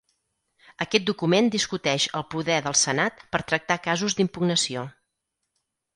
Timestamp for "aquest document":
0.85-1.51